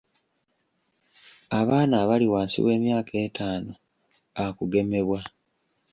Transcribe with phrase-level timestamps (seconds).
[1.59, 3.73] Abaana abali wansi w'emyaka etaano
[4.35, 5.19] baakugemebwa.